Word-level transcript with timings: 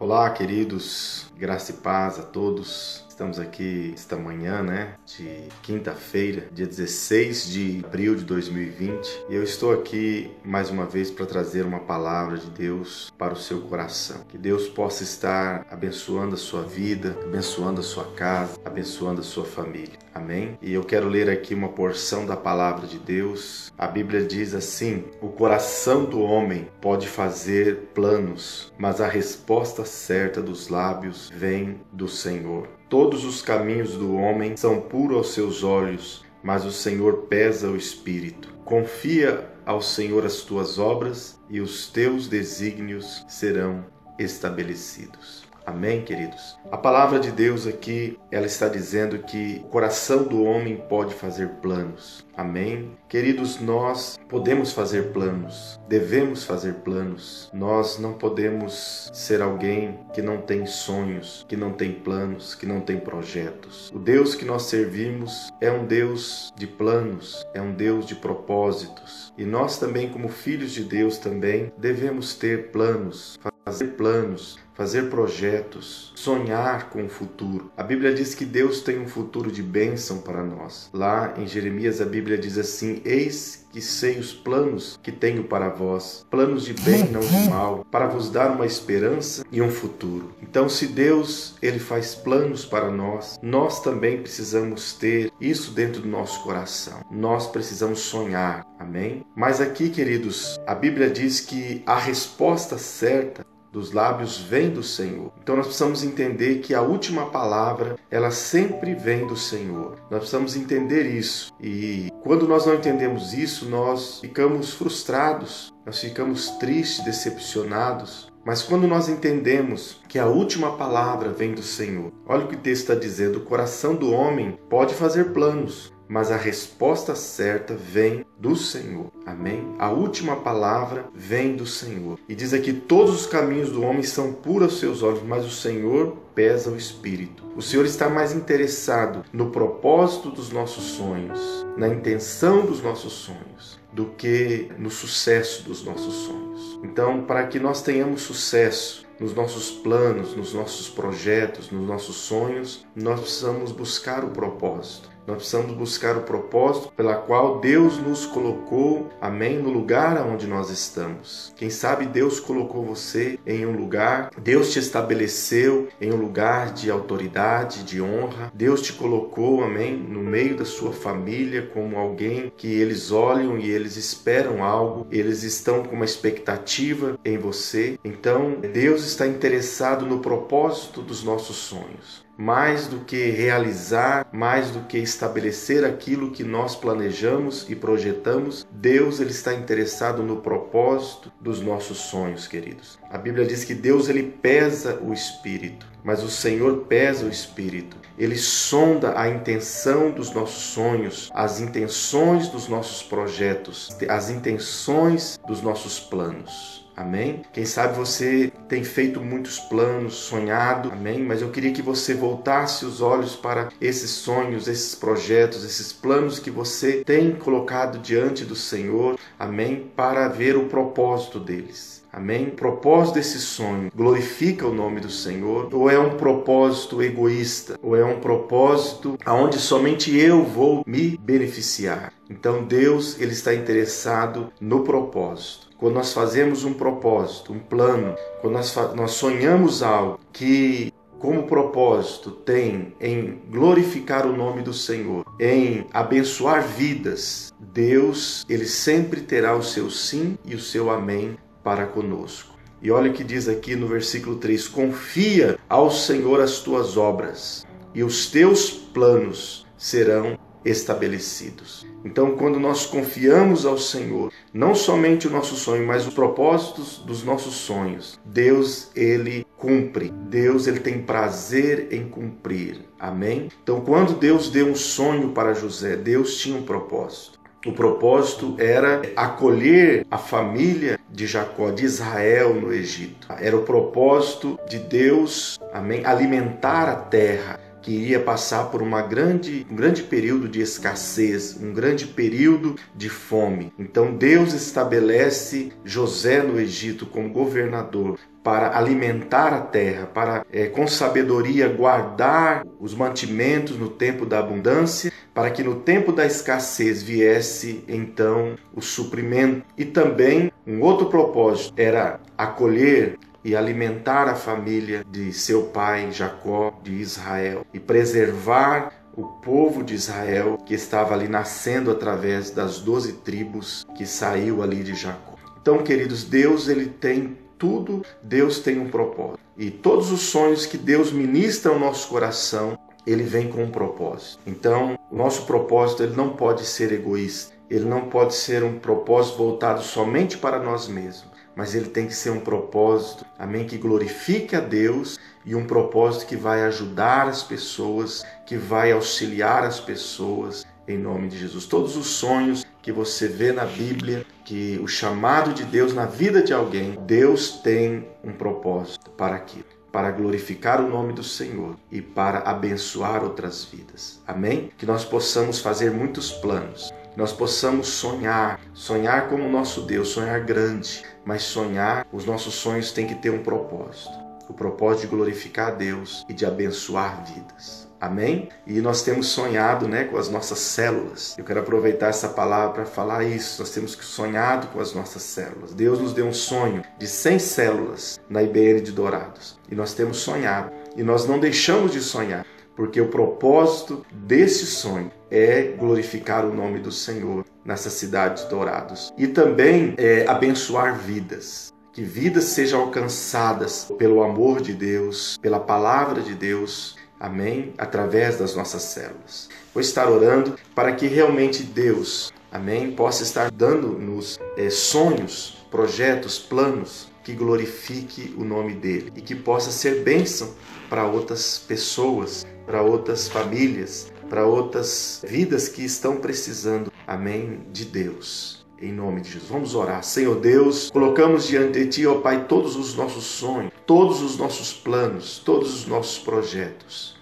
Olá, 0.00 0.30
queridos, 0.30 1.26
graça 1.36 1.72
e 1.72 1.74
paz 1.74 2.20
a 2.20 2.22
todos. 2.22 3.04
Estamos 3.18 3.40
aqui 3.40 3.90
esta 3.92 4.14
manhã, 4.14 4.62
né, 4.62 4.94
de 5.04 5.48
quinta-feira, 5.64 6.46
dia 6.52 6.68
16 6.68 7.50
de 7.50 7.82
abril 7.84 8.14
de 8.14 8.22
2020, 8.22 9.24
e 9.28 9.34
eu 9.34 9.42
estou 9.42 9.72
aqui 9.72 10.30
mais 10.44 10.70
uma 10.70 10.86
vez 10.86 11.10
para 11.10 11.26
trazer 11.26 11.66
uma 11.66 11.80
palavra 11.80 12.38
de 12.38 12.48
Deus 12.48 13.12
para 13.18 13.34
o 13.34 13.36
seu 13.36 13.62
coração. 13.62 14.20
Que 14.28 14.38
Deus 14.38 14.68
possa 14.68 15.02
estar 15.02 15.66
abençoando 15.68 16.34
a 16.34 16.38
sua 16.38 16.62
vida, 16.62 17.18
abençoando 17.24 17.80
a 17.80 17.82
sua 17.82 18.04
casa, 18.04 18.56
abençoando 18.64 19.20
a 19.20 19.24
sua 19.24 19.44
família. 19.44 19.98
Amém? 20.14 20.56
E 20.62 20.72
eu 20.72 20.84
quero 20.84 21.08
ler 21.08 21.28
aqui 21.28 21.54
uma 21.54 21.70
porção 21.70 22.24
da 22.24 22.36
palavra 22.36 22.86
de 22.86 23.00
Deus. 23.00 23.72
A 23.76 23.88
Bíblia 23.88 24.24
diz 24.24 24.54
assim: 24.54 25.04
O 25.20 25.28
coração 25.28 26.04
do 26.04 26.20
homem 26.20 26.68
pode 26.80 27.08
fazer 27.08 27.88
planos, 27.94 28.72
mas 28.78 29.00
a 29.00 29.08
resposta 29.08 29.84
certa 29.84 30.40
dos 30.40 30.68
lábios 30.68 31.32
vem 31.34 31.80
do 31.92 32.06
Senhor. 32.06 32.77
Todos 32.88 33.24
os 33.26 33.42
caminhos 33.42 33.92
do 33.92 34.14
homem 34.14 34.56
são 34.56 34.80
puros 34.80 35.18
aos 35.18 35.34
seus 35.34 35.62
olhos, 35.62 36.24
mas 36.42 36.64
o 36.64 36.72
Senhor 36.72 37.26
pesa 37.28 37.68
o 37.68 37.76
espírito. 37.76 38.48
Confia 38.64 39.46
ao 39.66 39.82
Senhor 39.82 40.24
as 40.24 40.40
tuas 40.40 40.78
obras 40.78 41.38
e 41.50 41.60
os 41.60 41.90
teus 41.90 42.28
desígnios 42.28 43.26
serão 43.28 43.84
estabelecidos. 44.18 45.47
Amém, 45.68 46.02
queridos? 46.02 46.58
A 46.72 46.78
palavra 46.78 47.20
de 47.20 47.30
Deus 47.30 47.66
aqui, 47.66 48.18
ela 48.30 48.46
está 48.46 48.68
dizendo 48.68 49.18
que 49.18 49.60
o 49.62 49.68
coração 49.68 50.24
do 50.24 50.42
homem 50.42 50.78
pode 50.88 51.12
fazer 51.12 51.46
planos. 51.60 52.26
Amém? 52.34 52.96
Queridos, 53.06 53.60
nós 53.60 54.18
podemos 54.30 54.72
fazer 54.72 55.12
planos, 55.12 55.78
devemos 55.86 56.42
fazer 56.42 56.76
planos. 56.76 57.50
Nós 57.52 57.98
não 57.98 58.14
podemos 58.14 59.10
ser 59.12 59.42
alguém 59.42 59.98
que 60.14 60.22
não 60.22 60.40
tem 60.40 60.64
sonhos, 60.64 61.44
que 61.46 61.54
não 61.56 61.74
tem 61.74 61.92
planos, 61.92 62.54
que 62.54 62.64
não 62.64 62.80
tem 62.80 62.98
projetos. 62.98 63.90
O 63.94 63.98
Deus 63.98 64.34
que 64.34 64.46
nós 64.46 64.62
servimos 64.62 65.52
é 65.60 65.70
um 65.70 65.84
Deus 65.84 66.50
de 66.56 66.66
planos, 66.66 67.46
é 67.52 67.60
um 67.60 67.74
Deus 67.74 68.06
de 68.06 68.14
propósitos. 68.14 69.34
E 69.36 69.44
nós 69.44 69.78
também, 69.78 70.08
como 70.08 70.28
filhos 70.28 70.72
de 70.72 70.82
Deus, 70.82 71.18
também 71.18 71.70
devemos 71.76 72.34
ter 72.34 72.70
planos, 72.70 73.38
fazer 73.68 73.88
planos, 73.88 74.58
fazer 74.78 75.10
projetos, 75.10 76.12
sonhar 76.14 76.88
com 76.90 77.04
o 77.04 77.08
futuro. 77.08 77.68
A 77.76 77.82
Bíblia 77.82 78.14
diz 78.14 78.32
que 78.32 78.44
Deus 78.44 78.80
tem 78.80 79.00
um 79.00 79.08
futuro 79.08 79.50
de 79.50 79.60
bênção 79.60 80.18
para 80.18 80.44
nós. 80.44 80.88
Lá 80.92 81.34
em 81.36 81.48
Jeremias 81.48 82.00
a 82.00 82.04
Bíblia 82.04 82.38
diz 82.38 82.56
assim: 82.56 83.02
Eis 83.04 83.66
que 83.72 83.80
sei 83.82 84.18
os 84.18 84.32
planos 84.32 84.98
que 85.02 85.10
tenho 85.10 85.42
para 85.42 85.68
vós, 85.68 86.24
planos 86.30 86.64
de 86.64 86.74
bem, 86.74 87.10
não 87.10 87.20
de 87.20 87.50
mal, 87.50 87.84
para 87.90 88.06
vos 88.06 88.30
dar 88.30 88.52
uma 88.52 88.64
esperança 88.64 89.44
e 89.50 89.60
um 89.60 89.68
futuro. 89.68 90.32
Então, 90.40 90.68
se 90.68 90.86
Deus 90.86 91.56
ele 91.60 91.80
faz 91.80 92.14
planos 92.14 92.64
para 92.64 92.88
nós, 92.88 93.36
nós 93.42 93.82
também 93.82 94.22
precisamos 94.22 94.92
ter 94.92 95.32
isso 95.40 95.72
dentro 95.72 96.02
do 96.02 96.08
nosso 96.08 96.40
coração. 96.44 97.00
Nós 97.10 97.48
precisamos 97.48 97.98
sonhar. 97.98 98.64
Amém? 98.78 99.26
Mas 99.34 99.60
aqui, 99.60 99.90
queridos, 99.90 100.56
a 100.64 100.74
Bíblia 100.74 101.10
diz 101.10 101.40
que 101.40 101.82
a 101.84 101.98
resposta 101.98 102.78
certa 102.78 103.44
dos 103.72 103.92
lábios 103.92 104.38
vem 104.38 104.67
do 104.68 104.82
Senhor. 104.82 105.32
Então 105.42 105.56
nós 105.56 105.66
precisamos 105.66 106.02
entender 106.02 106.60
que 106.60 106.74
a 106.74 106.82
última 106.82 107.26
palavra, 107.26 107.96
ela 108.10 108.30
sempre 108.30 108.94
vem 108.94 109.26
do 109.26 109.36
Senhor. 109.36 109.96
Nós 110.10 110.20
precisamos 110.20 110.56
entender 110.56 111.06
isso. 111.06 111.52
E 111.60 112.10
quando 112.22 112.46
nós 112.46 112.66
não 112.66 112.74
entendemos 112.74 113.32
isso, 113.32 113.66
nós 113.68 114.20
ficamos 114.20 114.74
frustrados, 114.74 115.72
nós 115.84 116.00
ficamos 116.00 116.50
tristes, 116.58 117.04
decepcionados. 117.04 118.30
Mas 118.44 118.62
quando 118.62 118.86
nós 118.86 119.08
entendemos 119.08 120.00
que 120.08 120.18
a 120.18 120.26
última 120.26 120.76
palavra 120.76 121.30
vem 121.30 121.54
do 121.54 121.62
Senhor, 121.62 122.12
olha 122.26 122.44
o 122.44 122.48
que 122.48 122.54
o 122.54 122.60
texto 122.60 122.82
está 122.82 122.94
dizendo: 122.94 123.38
o 123.38 123.44
coração 123.44 123.94
do 123.94 124.10
homem 124.10 124.58
pode 124.70 124.94
fazer 124.94 125.32
planos, 125.32 125.92
mas 126.08 126.30
a 126.30 126.36
resposta 126.36 127.14
certa 127.14 127.74
vem 127.74 128.24
do 128.38 128.56
Senhor. 128.56 129.12
Amém? 129.26 129.74
A 129.78 129.90
última 129.90 130.36
palavra 130.36 131.06
vem 131.14 131.54
do 131.54 131.66
Senhor. 131.66 132.18
E 132.28 132.34
diz 132.34 132.54
aqui: 132.54 132.72
todos 132.72 133.14
os 133.14 133.26
caminhos 133.26 133.70
do 133.70 133.82
homem 133.82 134.02
são 134.02 134.32
puros 134.32 134.70
aos 134.70 134.80
seus 134.80 135.02
olhos, 135.02 135.22
mas 135.22 135.44
o 135.44 135.50
Senhor 135.50 136.16
pesa 136.34 136.70
o 136.70 136.76
espírito. 136.76 137.44
O 137.56 137.62
Senhor 137.62 137.84
está 137.84 138.08
mais 138.08 138.32
interessado 138.32 139.24
no 139.32 139.50
propósito 139.50 140.30
dos 140.30 140.50
nossos 140.50 140.84
sonhos, 140.84 141.66
na 141.76 141.88
intenção 141.88 142.64
dos 142.64 142.82
nossos 142.82 143.12
sonhos, 143.12 143.78
do 143.92 144.06
que 144.06 144.70
no 144.78 144.90
sucesso 144.90 145.64
dos 145.64 145.84
nossos 145.84 146.14
sonhos. 146.14 146.78
Então, 146.84 147.22
para 147.24 147.46
que 147.46 147.58
nós 147.58 147.82
tenhamos 147.82 148.22
sucesso, 148.22 149.04
nos 149.18 149.34
nossos 149.34 149.72
planos, 149.72 150.36
nos 150.36 150.54
nossos 150.54 150.88
projetos, 150.88 151.70
nos 151.72 151.86
nossos 151.86 152.16
sonhos, 152.16 152.86
nós 152.94 153.20
precisamos 153.20 153.72
buscar 153.72 154.24
o 154.24 154.30
propósito. 154.30 155.10
Nós 155.28 155.36
precisamos 155.36 155.76
buscar 155.76 156.16
o 156.16 156.22
propósito 156.22 156.90
pela 156.96 157.14
qual 157.14 157.60
Deus 157.60 157.98
nos 157.98 158.24
colocou, 158.24 159.10
amém, 159.20 159.58
no 159.58 159.68
lugar 159.68 160.26
onde 160.26 160.46
nós 160.46 160.70
estamos. 160.70 161.52
Quem 161.54 161.68
sabe 161.68 162.06
Deus 162.06 162.40
colocou 162.40 162.82
você 162.82 163.38
em 163.46 163.66
um 163.66 163.72
lugar, 163.72 164.30
Deus 164.38 164.72
te 164.72 164.78
estabeleceu 164.78 165.88
em 166.00 166.10
um 166.10 166.16
lugar 166.16 166.72
de 166.72 166.90
autoridade, 166.90 167.82
de 167.82 168.00
honra. 168.00 168.50
Deus 168.54 168.80
te 168.80 168.94
colocou, 168.94 169.62
amém, 169.62 169.98
no 169.98 170.20
meio 170.20 170.56
da 170.56 170.64
sua 170.64 170.94
família 170.94 171.68
como 171.74 171.98
alguém 171.98 172.50
que 172.56 172.80
eles 172.80 173.12
olham 173.12 173.58
e 173.58 173.68
eles 173.68 173.98
esperam 173.98 174.64
algo, 174.64 175.06
eles 175.10 175.42
estão 175.42 175.82
com 175.82 175.94
uma 175.94 176.06
expectativa 176.06 177.18
em 177.22 177.36
você. 177.36 177.98
Então, 178.02 178.62
Deus 178.72 179.04
está 179.04 179.26
interessado 179.26 180.06
no 180.06 180.20
propósito 180.20 181.02
dos 181.02 181.22
nossos 181.22 181.56
sonhos 181.56 182.26
mais 182.38 182.86
do 182.86 183.00
que 183.00 183.30
realizar, 183.30 184.24
mais 184.32 184.70
do 184.70 184.82
que 184.82 184.96
estabelecer 184.96 185.84
aquilo 185.84 186.30
que 186.30 186.44
nós 186.44 186.76
planejamos 186.76 187.68
e 187.68 187.74
projetamos, 187.74 188.64
Deus 188.70 189.18
ele 189.18 189.32
está 189.32 189.52
interessado 189.52 190.22
no 190.22 190.36
propósito 190.36 191.32
dos 191.40 191.60
nossos 191.60 191.98
sonhos, 191.98 192.46
queridos. 192.46 192.96
A 193.10 193.18
Bíblia 193.18 193.44
diz 193.44 193.64
que 193.64 193.74
Deus 193.74 194.08
ele 194.08 194.22
pesa 194.22 195.00
o 195.02 195.12
espírito, 195.12 195.84
mas 196.08 196.22
o 196.22 196.30
Senhor 196.30 196.86
pesa 196.86 197.26
o 197.26 197.28
espírito. 197.28 197.98
Ele 198.16 198.34
sonda 198.34 199.20
a 199.20 199.28
intenção 199.28 200.10
dos 200.10 200.32
nossos 200.32 200.62
sonhos, 200.72 201.30
as 201.34 201.60
intenções 201.60 202.48
dos 202.48 202.66
nossos 202.66 203.02
projetos, 203.02 203.94
as 204.08 204.30
intenções 204.30 205.38
dos 205.46 205.60
nossos 205.60 206.00
planos. 206.00 206.88
Amém? 206.96 207.42
Quem 207.52 207.66
sabe 207.66 207.94
você 207.94 208.50
tem 208.70 208.82
feito 208.82 209.20
muitos 209.20 209.60
planos, 209.60 210.14
sonhado, 210.14 210.90
amém? 210.90 211.22
Mas 211.22 211.42
eu 211.42 211.50
queria 211.50 211.72
que 211.72 211.82
você 211.82 212.14
voltasse 212.14 212.86
os 212.86 213.02
olhos 213.02 213.36
para 213.36 213.68
esses 213.78 214.10
sonhos, 214.10 214.66
esses 214.66 214.94
projetos, 214.94 215.62
esses 215.62 215.92
planos 215.92 216.38
que 216.38 216.50
você 216.50 217.04
tem 217.04 217.32
colocado 217.32 217.98
diante 217.98 218.46
do 218.46 218.56
Senhor, 218.56 219.18
amém? 219.38 219.92
Para 219.94 220.26
ver 220.26 220.56
o 220.56 220.68
propósito 220.68 221.38
deles. 221.38 222.02
Amém? 222.12 222.48
O 222.48 222.52
propósito 222.52 223.14
desse 223.14 223.38
sonho 223.38 223.90
glorifica 223.94 224.66
o 224.66 224.74
nome 224.74 225.00
do 225.00 225.10
Senhor 225.10 225.68
ou 225.72 225.90
é 225.90 225.98
um 225.98 226.16
propósito 226.16 227.02
egoísta? 227.02 227.78
Ou 227.82 227.96
é 227.96 228.04
um 228.04 228.20
propósito 228.20 229.18
aonde 229.24 229.58
somente 229.58 230.16
eu 230.16 230.42
vou 230.42 230.82
me 230.86 231.18
beneficiar? 231.18 232.12
Então 232.30 232.64
Deus 232.64 233.20
ele 233.20 233.32
está 233.32 233.54
interessado 233.54 234.52
no 234.60 234.82
propósito 234.82 235.68
quando 235.78 235.94
nós 235.94 236.12
fazemos 236.12 236.64
um 236.64 236.74
propósito, 236.74 237.52
um 237.52 237.58
plano, 237.60 238.16
quando 238.40 238.54
nós, 238.54 238.74
nós 238.96 239.12
sonhamos 239.12 239.80
algo 239.80 240.18
que 240.32 240.92
como 241.20 241.44
propósito 241.44 242.30
tem 242.30 242.94
em 243.00 243.40
glorificar 243.50 244.26
o 244.26 244.36
nome 244.36 244.62
do 244.62 244.72
Senhor, 244.72 245.24
em 245.38 245.86
abençoar 245.92 246.62
vidas, 246.62 247.52
Deus, 247.58 248.44
ele 248.48 248.66
sempre 248.66 249.20
terá 249.20 249.56
o 249.56 249.62
seu 249.62 249.90
sim 249.90 250.38
e 250.44 250.54
o 250.54 250.60
seu 250.60 250.90
amém 250.90 251.36
para 251.68 251.84
conosco. 251.84 252.56
E 252.80 252.90
olha 252.90 253.10
o 253.10 253.12
que 253.12 253.22
diz 253.22 253.46
aqui 253.46 253.76
no 253.76 253.86
versículo 253.86 254.36
3: 254.36 254.68
Confia 254.68 255.58
ao 255.68 255.90
Senhor 255.90 256.40
as 256.40 256.60
tuas 256.60 256.96
obras, 256.96 257.66
e 257.94 258.02
os 258.02 258.30
teus 258.30 258.70
planos 258.70 259.66
serão 259.76 260.38
estabelecidos. 260.64 261.86
Então, 262.02 262.36
quando 262.36 262.58
nós 262.58 262.86
confiamos 262.86 263.66
ao 263.66 263.76
Senhor, 263.76 264.32
não 264.50 264.74
somente 264.74 265.28
o 265.28 265.30
nosso 265.30 265.56
sonho, 265.56 265.86
mas 265.86 266.06
os 266.06 266.14
propósitos 266.14 267.02
dos 267.04 267.22
nossos 267.22 267.54
sonhos, 267.54 268.18
Deus 268.24 268.90
ele 268.96 269.46
cumpre. 269.58 270.10
Deus 270.30 270.66
ele 270.66 270.80
tem 270.80 271.02
prazer 271.02 271.88
em 271.90 272.08
cumprir. 272.08 272.80
Amém? 272.98 273.50
Então, 273.62 273.82
quando 273.82 274.18
Deus 274.18 274.48
deu 274.48 274.68
um 274.68 274.74
sonho 274.74 275.32
para 275.32 275.52
José, 275.52 275.96
Deus 275.96 276.38
tinha 276.38 276.56
um 276.56 276.62
propósito. 276.62 277.37
O 277.68 277.72
propósito 277.72 278.56
era 278.58 279.02
acolher 279.14 280.06
a 280.10 280.16
família 280.16 280.98
de 281.10 281.26
Jacó, 281.26 281.70
de 281.70 281.84
Israel 281.84 282.54
no 282.54 282.72
Egito. 282.72 283.26
Era 283.38 283.54
o 283.54 283.62
propósito 283.62 284.58
de 284.66 284.78
Deus, 284.78 285.60
amém, 285.70 286.02
alimentar 286.06 286.88
a 286.88 286.94
terra 286.94 287.60
que 287.88 287.94
iria 287.94 288.20
passar 288.20 288.64
por 288.64 288.82
uma 288.82 289.00
grande, 289.00 289.66
um 289.70 289.74
grande 289.74 290.02
período 290.02 290.46
de 290.46 290.60
escassez, 290.60 291.56
um 291.58 291.72
grande 291.72 292.06
período 292.06 292.76
de 292.94 293.08
fome. 293.08 293.72
Então 293.78 294.14
Deus 294.14 294.52
estabelece 294.52 295.72
José 295.86 296.42
no 296.42 296.60
Egito 296.60 297.06
como 297.06 297.30
governador 297.30 298.18
para 298.44 298.76
alimentar 298.76 299.54
a 299.54 299.60
terra, 299.60 300.04
para 300.04 300.44
é, 300.52 300.66
com 300.66 300.86
sabedoria 300.86 301.66
guardar 301.66 302.62
os 302.78 302.94
mantimentos 302.94 303.78
no 303.78 303.88
tempo 303.88 304.26
da 304.26 304.38
abundância, 304.38 305.10
para 305.32 305.50
que 305.50 305.62
no 305.62 305.76
tempo 305.76 306.12
da 306.12 306.26
escassez 306.26 307.02
viesse 307.02 307.84
então 307.88 308.54
o 308.74 308.82
suprimento. 308.82 309.64
E 309.78 309.86
também 309.86 310.52
um 310.66 310.82
outro 310.82 311.06
propósito 311.06 311.72
era 311.76 312.20
acolher 312.36 313.18
e 313.48 313.56
alimentar 313.56 314.28
a 314.28 314.34
família 314.34 315.02
de 315.10 315.32
seu 315.32 315.68
pai 315.68 316.12
Jacó 316.12 316.78
de 316.82 316.92
Israel 316.92 317.64
e 317.72 317.80
preservar 317.80 318.92
o 319.16 319.24
povo 319.24 319.82
de 319.82 319.94
Israel 319.94 320.58
que 320.66 320.74
estava 320.74 321.14
ali 321.14 321.28
nascendo 321.28 321.90
através 321.90 322.50
das 322.50 322.78
doze 322.80 323.14
tribos 323.14 323.86
que 323.96 324.04
saiu 324.04 324.62
ali 324.62 324.84
de 324.84 324.94
Jacó. 324.94 325.36
Então, 325.62 325.78
queridos, 325.78 326.24
Deus 326.24 326.68
ele 326.68 326.90
tem 326.90 327.38
tudo, 327.56 328.04
Deus 328.22 328.58
tem 328.58 328.78
um 328.78 328.90
propósito. 328.90 329.40
E 329.56 329.70
todos 329.70 330.12
os 330.12 330.20
sonhos 330.20 330.66
que 330.66 330.76
Deus 330.76 331.10
ministra 331.10 331.72
ao 331.72 331.78
nosso 331.78 332.06
coração, 332.08 332.78
ele 333.06 333.22
vem 333.22 333.48
com 333.48 333.64
um 333.64 333.70
propósito. 333.70 334.40
Então, 334.46 334.98
o 335.10 335.16
nosso 335.16 335.46
propósito 335.46 336.02
ele 336.02 336.14
não 336.14 336.36
pode 336.36 336.66
ser 336.66 336.92
egoísta. 336.92 337.54
Ele 337.70 337.86
não 337.86 338.08
pode 338.08 338.34
ser 338.34 338.62
um 338.62 338.78
propósito 338.78 339.38
voltado 339.38 339.82
somente 339.82 340.36
para 340.36 340.58
nós 340.58 340.86
mesmos, 340.86 341.30
mas 341.58 341.74
ele 341.74 341.88
tem 341.88 342.06
que 342.06 342.14
ser 342.14 342.30
um 342.30 342.38
propósito, 342.38 343.26
amém, 343.36 343.66
que 343.66 343.76
glorifique 343.76 344.54
a 344.54 344.60
Deus 344.60 345.18
e 345.44 345.56
um 345.56 345.66
propósito 345.66 346.28
que 346.28 346.36
vai 346.36 346.62
ajudar 346.62 347.26
as 347.26 347.42
pessoas, 347.42 348.24
que 348.46 348.56
vai 348.56 348.92
auxiliar 348.92 349.64
as 349.64 349.80
pessoas, 349.80 350.64
em 350.86 350.96
nome 350.96 351.26
de 351.26 351.36
Jesus. 351.36 351.66
Todos 351.66 351.96
os 351.96 352.06
sonhos 352.06 352.64
que 352.80 352.92
você 352.92 353.26
vê 353.26 353.50
na 353.50 353.64
Bíblia, 353.64 354.24
que 354.44 354.78
o 354.80 354.86
chamado 354.86 355.52
de 355.52 355.64
Deus 355.64 355.92
na 355.92 356.06
vida 356.06 356.40
de 356.40 356.52
alguém, 356.52 356.96
Deus 357.04 357.58
tem 357.60 358.06
um 358.22 358.30
propósito 358.30 359.10
para 359.10 359.34
aquilo, 359.34 359.66
para 359.90 360.12
glorificar 360.12 360.80
o 360.80 360.88
nome 360.88 361.12
do 361.12 361.24
Senhor 361.24 361.74
e 361.90 362.00
para 362.00 362.38
abençoar 362.38 363.24
outras 363.24 363.64
vidas. 363.64 364.22
Amém? 364.24 364.70
Que 364.78 364.86
nós 364.86 365.04
possamos 365.04 365.58
fazer 365.58 365.90
muitos 365.90 366.30
planos, 366.30 366.92
nós 367.18 367.32
possamos 367.32 367.88
sonhar, 367.88 368.60
sonhar 368.72 369.28
como 369.28 369.48
nosso 369.48 369.80
Deus, 369.80 370.10
sonhar 370.10 370.38
grande, 370.44 371.02
mas 371.24 371.42
sonhar, 371.42 372.06
os 372.12 372.24
nossos 372.24 372.54
sonhos 372.54 372.92
têm 372.92 373.08
que 373.08 373.16
ter 373.16 373.30
um 373.30 373.42
propósito. 373.42 374.16
O 374.48 374.54
propósito 374.54 375.00
de 375.00 375.16
glorificar 375.16 375.66
a 375.66 375.70
Deus 375.72 376.24
e 376.28 376.32
de 376.32 376.46
abençoar 376.46 377.24
vidas. 377.24 377.88
Amém? 378.00 378.48
E 378.64 378.80
nós 378.80 379.02
temos 379.02 379.26
sonhado 379.26 379.88
né, 379.88 380.04
com 380.04 380.16
as 380.16 380.28
nossas 380.28 380.60
células. 380.60 381.34
Eu 381.36 381.44
quero 381.44 381.58
aproveitar 381.58 382.06
essa 382.06 382.28
palavra 382.28 382.72
para 382.72 382.86
falar 382.86 383.24
isso. 383.24 383.60
Nós 383.60 383.70
temos 383.70 383.94
sonhado 383.94 384.68
com 384.68 384.78
as 384.78 384.94
nossas 384.94 385.22
células. 385.22 385.74
Deus 385.74 385.98
nos 385.98 386.12
deu 386.12 386.24
um 386.24 386.32
sonho 386.32 386.84
de 386.96 387.08
100 387.08 387.38
células 387.40 388.20
na 388.30 388.44
IBN 388.44 388.80
de 388.80 388.92
Dourados. 388.92 389.58
E 389.68 389.74
nós 389.74 389.92
temos 389.92 390.18
sonhado. 390.18 390.70
E 390.96 391.02
nós 391.02 391.26
não 391.26 391.40
deixamos 391.40 391.90
de 391.90 392.00
sonhar, 392.00 392.46
porque 392.78 393.00
o 393.00 393.08
propósito 393.08 394.06
desse 394.12 394.64
sonho 394.64 395.10
é 395.28 395.62
glorificar 395.76 396.46
o 396.46 396.54
nome 396.54 396.78
do 396.78 396.92
Senhor 396.92 397.44
nessa 397.64 397.90
cidade 397.90 398.44
de 398.44 398.50
Dourados. 398.50 399.12
E 399.18 399.26
também 399.26 399.94
é 399.98 400.24
abençoar 400.28 400.96
vidas 400.96 401.74
que 401.92 402.04
vidas 402.04 402.44
sejam 402.44 402.82
alcançadas 402.82 403.90
pelo 403.98 404.22
amor 404.22 404.60
de 404.60 404.72
Deus, 404.72 405.36
pela 405.42 405.58
palavra 405.58 406.22
de 406.22 406.36
Deus, 406.36 406.94
amém? 407.18 407.74
Através 407.76 408.38
das 408.38 408.54
nossas 408.54 408.82
células. 408.82 409.48
Vou 409.74 409.80
estar 409.80 410.08
orando 410.08 410.54
para 410.72 410.92
que 410.92 411.08
realmente 411.08 411.64
Deus, 411.64 412.32
amém, 412.52 412.92
possa 412.92 413.24
estar 413.24 413.50
dando-nos 413.50 414.38
é, 414.56 414.70
sonhos, 414.70 415.66
projetos, 415.68 416.38
planos 416.38 417.08
que 417.24 417.32
glorifique 417.32 418.32
o 418.38 418.44
nome 418.44 418.74
dele 418.74 419.12
e 419.16 419.20
que 419.20 419.34
possa 419.34 419.72
ser 419.72 420.04
bênção 420.04 420.54
para 420.88 421.04
outras 421.06 421.58
pessoas, 421.58 422.46
para 422.68 422.82
outras 422.82 423.30
famílias, 423.30 424.12
para 424.28 424.44
outras 424.44 425.24
vidas 425.26 425.70
que 425.70 425.82
estão 425.82 426.18
precisando, 426.18 426.92
amém, 427.06 427.62
de 427.72 427.86
Deus. 427.86 428.66
Em 428.80 428.92
nome 428.92 429.22
de 429.22 429.30
Jesus. 429.30 429.50
Vamos 429.50 429.74
orar. 429.74 430.04
Senhor 430.04 430.38
Deus, 430.38 430.90
colocamos 430.90 431.48
diante 431.48 431.82
de 431.82 431.88
Ti, 431.88 432.06
ó 432.06 432.20
Pai, 432.20 432.46
todos 432.46 432.76
os 432.76 432.94
nossos 432.94 433.24
sonhos, 433.24 433.72
todos 433.86 434.20
os 434.20 434.36
nossos 434.36 434.72
planos, 434.72 435.38
todos 435.44 435.74
os 435.74 435.86
nossos 435.86 436.18
projetos. 436.18 437.16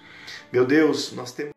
Meu 0.51 0.65
Deus, 0.65 1.13
nós 1.13 1.31
temos. 1.31 1.56